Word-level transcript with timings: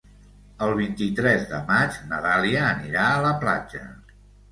El 0.67 0.71
vint-i-tres 0.77 1.43
de 1.51 1.59
maig 1.67 1.99
na 2.13 2.21
Dàlia 2.23 2.63
anirà 2.71 3.05
a 3.11 3.21
la 3.27 3.35
platja. 3.45 3.83